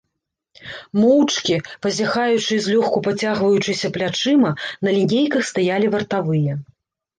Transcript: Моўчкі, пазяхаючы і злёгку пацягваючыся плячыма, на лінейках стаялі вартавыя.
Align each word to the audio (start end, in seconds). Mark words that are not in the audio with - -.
Моўчкі, 1.01 1.55
пазяхаючы 1.87 2.47
і 2.57 2.57
злёгку 2.69 2.99
пацягваючыся 3.09 3.93
плячыма, 3.99 4.49
на 4.87 4.97
лінейках 4.99 5.49
стаялі 5.53 5.95
вартавыя. 5.97 6.61